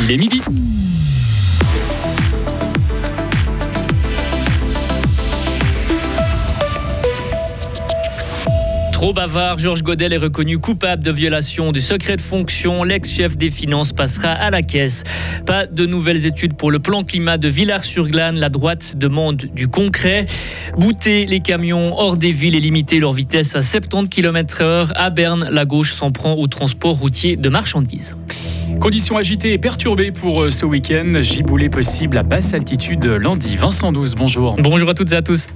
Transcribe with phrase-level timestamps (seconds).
[0.00, 0.40] Il est midi.
[8.92, 12.82] Trop bavard, Georges Godel est reconnu coupable de violation du secret de fonction.
[12.82, 15.04] L'ex-chef des finances passera à la caisse.
[15.46, 18.38] Pas de nouvelles études pour le plan climat de Villars-sur-Glane.
[18.38, 20.26] La droite demande du concret.
[20.76, 24.90] Bouter les camions hors des villes et limiter leur vitesse à 70 km/h.
[24.94, 28.16] À Berne, la gauche s'en prend au transport routier de marchandises.
[28.80, 31.20] Conditions agitées et perturbées pour euh, ce week-end.
[31.20, 33.56] Giboulé possible à basse altitude lundi.
[33.56, 34.56] Vincent 12, bonjour.
[34.56, 35.48] Bonjour à toutes et à tous.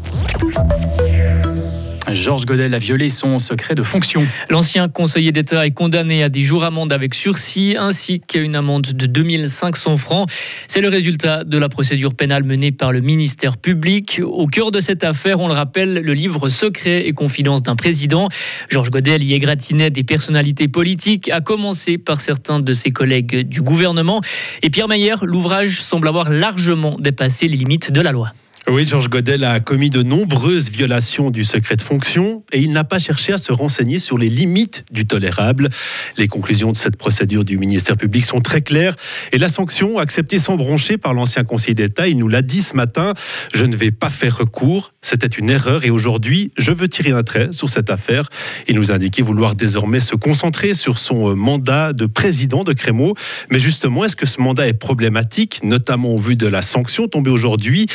[2.15, 4.27] Georges Godel a violé son secret de fonction.
[4.51, 8.93] L'ancien conseiller d'État est condamné à des jours amende avec sursis ainsi qu'à une amende
[8.93, 10.29] de 2500 francs.
[10.69, 14.21] C'est le résultat de la procédure pénale menée par le ministère public.
[14.25, 18.29] Au cœur de cette affaire, on le rappelle, le livre Secret et confidence d'un président.
[18.69, 23.63] Georges Godel y égratignait des personnalités politiques, à commencer par certains de ses collègues du
[23.63, 24.21] gouvernement.
[24.63, 28.33] Et Pierre Mayer, l'ouvrage semble avoir largement dépassé les limites de la loi.
[28.69, 32.85] Oui, Georges Godel a commis de nombreuses violations du secret de fonction et il n'a
[32.85, 35.69] pas cherché à se renseigner sur les limites du tolérable.
[36.17, 38.95] Les conclusions de cette procédure du ministère public sont très claires
[39.33, 42.77] et la sanction acceptée sans broncher par l'ancien conseiller d'État, il nous l'a dit ce
[42.77, 43.15] matin,
[43.53, 47.25] je ne vais pas faire recours, c'était une erreur et aujourd'hui, je veux tirer un
[47.25, 48.29] trait sur cette affaire.
[48.69, 53.17] Il nous a indiqué vouloir désormais se concentrer sur son mandat de président de Crémeau.
[53.51, 57.31] Mais justement, est-ce que ce mandat est problématique, notamment au vu de la sanction tombée
[57.31, 57.89] aujourd'hui?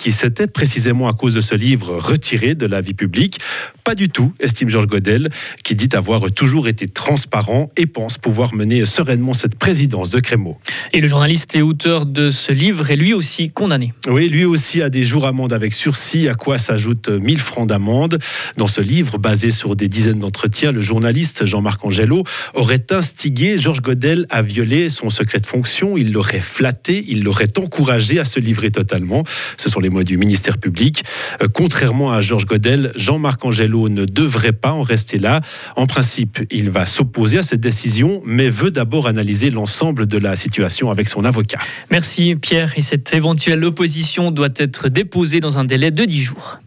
[0.00, 3.38] Qui s'était précisément à cause de ce livre retiré de la vie publique.
[3.84, 5.28] Pas du tout, estime Georges Godel,
[5.62, 10.58] qui dit avoir toujours été transparent et pense pouvoir mener sereinement cette présidence de Crémeau.
[10.92, 13.92] Et le journaliste et auteur de ce livre est lui aussi condamné.
[14.08, 18.18] Oui, lui aussi a des jours amende avec sursis, à quoi s'ajoutent 1000 francs d'amende.
[18.56, 23.82] Dans ce livre, basé sur des dizaines d'entretiens, le journaliste Jean-Marc Angelo aurait instigé Georges
[23.82, 25.98] Godel à violer son secret de fonction.
[25.98, 29.24] Il l'aurait flatté, il l'aurait encouragé à se livrer totalement.
[29.56, 31.02] Ce sont les du ministère public.
[31.42, 35.40] Euh, contrairement à Georges Godel, Jean-Marc Angelo ne devrait pas en rester là.
[35.76, 40.36] En principe, il va s'opposer à cette décision, mais veut d'abord analyser l'ensemble de la
[40.36, 41.58] situation avec son avocat.
[41.90, 42.72] Merci Pierre.
[42.76, 46.58] Et cette éventuelle opposition doit être déposée dans un délai de 10 jours.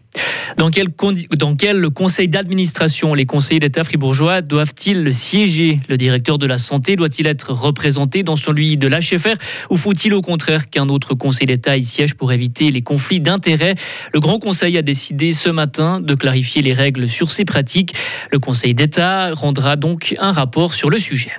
[0.56, 0.88] Dans quel,
[1.36, 5.80] dans quel conseil d'administration les conseillers d'État fribourgeois doivent-ils siéger?
[5.88, 9.36] Le directeur de la santé doit-il être représenté dans celui de l'HFR
[9.70, 13.74] ou faut-il au contraire qu'un autre conseil d'État y siège pour éviter les conflits d'intérêts?
[14.12, 17.94] Le Grand Conseil a décidé ce matin de clarifier les règles sur ces pratiques.
[18.30, 21.32] Le Conseil d'État rendra donc un rapport sur le sujet.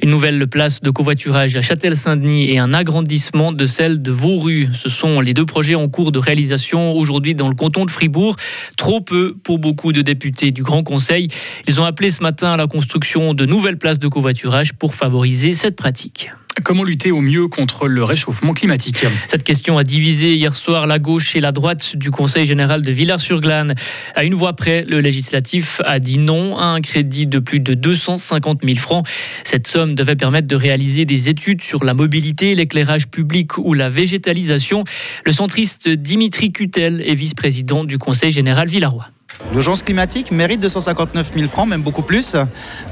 [0.00, 4.68] Une nouvelle place de covoiturage à Châtel-Saint-Denis et un agrandissement de celle de Vauru.
[4.72, 8.36] Ce sont les deux projets en cours de réalisation aujourd'hui dans le canton de Fribourg.
[8.76, 11.28] Trop peu pour beaucoup de députés du Grand Conseil.
[11.66, 15.52] Ils ont appelé ce matin à la construction de nouvelles places de covoiturage pour favoriser
[15.52, 16.30] cette pratique.
[16.64, 20.98] Comment lutter au mieux contre le réchauffement climatique Cette question a divisé hier soir la
[20.98, 23.74] gauche et la droite du Conseil général de Villars-sur-Glane.
[24.14, 27.74] À une voix près, le législatif a dit non à un crédit de plus de
[27.74, 29.06] 250 000 francs.
[29.44, 33.88] Cette somme devait permettre de réaliser des études sur la mobilité, l'éclairage public ou la
[33.88, 34.84] végétalisation.
[35.24, 39.06] Le centriste Dimitri Cutel est vice-président du Conseil général Villaroy.
[39.52, 42.36] L'urgence climatique mérite 259 000 francs, même beaucoup plus,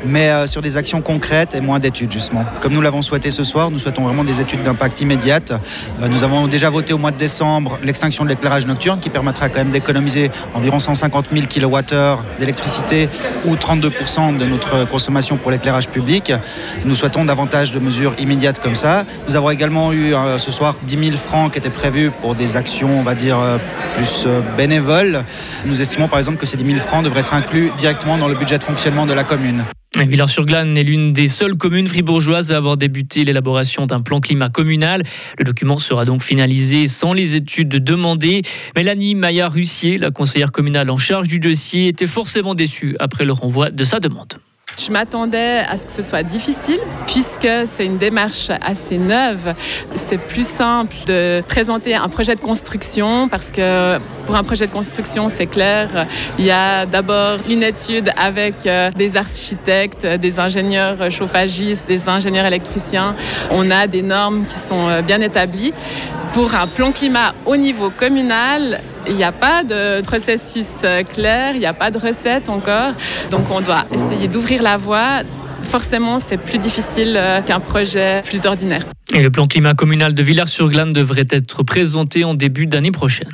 [0.04, 2.44] mais euh, sur des actions concrètes et moins d'études, justement.
[2.62, 5.50] Comme nous l'avons souhaité ce soir, nous souhaitons vraiment des études d'impact immédiates.
[5.50, 9.48] Euh, nous avons déjà voté au mois de décembre l'extinction de l'éclairage nocturne, qui permettra
[9.48, 13.08] quand même d'économiser environ 150 000 kWh d'électricité
[13.44, 16.32] ou 32% de notre consommation pour l'éclairage public.
[16.84, 19.04] Nous souhaitons davantage de mesures immédiates comme ça.
[19.28, 22.56] Nous avons également eu euh, ce soir 10 000 francs qui étaient prévus pour des
[22.56, 23.36] actions, on va dire,
[23.94, 25.24] plus bénévoles.
[25.66, 28.34] Nous estimons par exemple que ces 10 000 francs devraient être inclus directement dans le
[28.34, 29.64] budget de fonctionnement de la commune.
[30.04, 35.02] Villars-sur-Glane est l'une des seules communes fribourgeoises à avoir débuté l'élaboration d'un plan climat communal.
[35.38, 38.42] Le document sera donc finalisé sans les études demandées.
[38.76, 43.70] Mélanie Maillard-Russier, la conseillère communale en charge du dossier, était forcément déçue après le renvoi
[43.70, 44.34] de sa demande.
[44.78, 49.54] Je m'attendais à ce que ce soit difficile puisque c'est une démarche assez neuve.
[49.95, 54.72] C'est plus simple de présenter un projet de construction parce que pour un projet de
[54.72, 56.06] construction, c'est clair,
[56.39, 62.45] il y a d'abord une étude avec euh, des architectes, des ingénieurs chauffagistes, des ingénieurs
[62.45, 63.15] électriciens.
[63.50, 65.72] On a des normes qui sont euh, bien établies.
[66.32, 71.54] Pour un plan climat au niveau communal, il n'y a pas de processus euh, clair,
[71.54, 72.92] il n'y a pas de recette encore.
[73.30, 75.22] Donc on doit essayer d'ouvrir la voie
[75.66, 78.84] forcément, c'est plus difficile euh, qu'un projet plus ordinaire.
[79.14, 83.28] Et le plan climat communal de Villars-sur-Glane devrait être présenté en début d'année prochaine.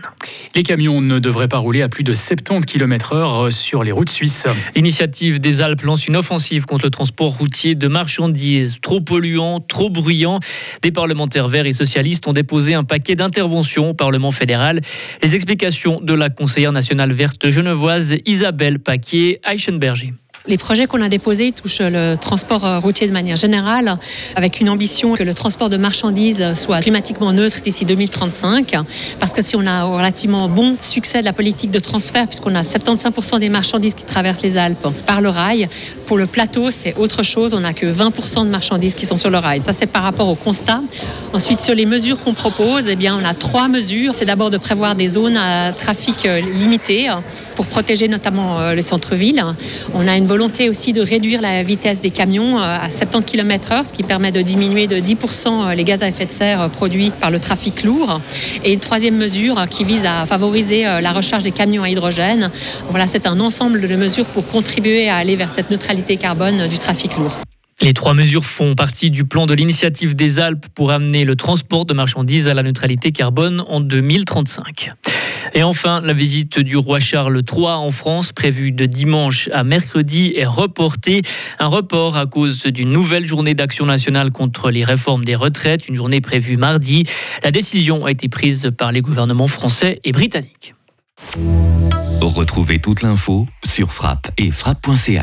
[0.55, 4.47] Les camions ne devraient pas rouler à plus de 70 km/h sur les routes suisses.
[4.75, 9.91] L'initiative des Alpes lance une offensive contre le transport routier de marchandises trop polluant, trop
[9.91, 10.41] bruyant.
[10.83, 14.81] Des parlementaires verts et socialistes ont déposé un paquet d'interventions au Parlement fédéral.
[15.23, 20.13] Les explications de la conseillère nationale verte genevoise Isabelle Paquier-Eichenberger.
[20.49, 23.97] Les projets qu'on a déposés touchent le transport euh, routier de manière générale,
[24.35, 28.75] avec une ambition que le transport de marchandises soit climatiquement neutre d'ici 2035.
[29.21, 32.63] Parce que si on a relativement bon succès de la politique de transfert, puisqu'on a
[32.63, 35.69] 75% des marchandises qui traversent les Alpes par le rail,
[36.07, 37.55] pour le plateau, c'est autre chose.
[37.55, 39.63] On n'a que 20% de marchandises qui sont sur le rail.
[39.63, 40.83] Ça, c'est par rapport au constat.
[41.33, 44.13] Ensuite, sur les mesures qu'on propose, eh bien, on a trois mesures.
[44.13, 47.09] C'est d'abord de prévoir des zones à trafic euh, limité
[47.55, 49.45] pour protéger notamment euh, les centres-villes.
[49.95, 53.93] On a volonté aussi de réduire la vitesse des camions euh, à 70 km/h, ce
[53.93, 57.11] qui permet de diminuer de 10% euh, les gaz à effet de serre euh, produits
[57.11, 58.19] par le trafic lourd.
[58.65, 62.51] Et une troisième mesure qui vise à favoriser la recharge des camions à hydrogène.
[62.89, 66.79] Voilà, c'est un ensemble de mesures pour contribuer à aller vers cette neutralité carbone du
[66.79, 67.37] trafic lourd.
[67.83, 71.85] Les trois mesures font partie du plan de l'initiative des Alpes pour amener le transport
[71.85, 74.93] de marchandises à la neutralité carbone en 2035.
[75.55, 80.33] Et enfin, la visite du roi Charles III en France, prévue de dimanche à mercredi,
[80.37, 81.23] est reportée.
[81.59, 85.95] Un report à cause d'une nouvelle journée d'action nationale contre les réformes des retraites, une
[85.95, 87.05] journée prévue mardi.
[87.43, 90.75] La décision a été prise par les gouvernements français et britanniques.
[92.21, 95.21] Retrouvez toute l'info sur frappe et frappe.ch.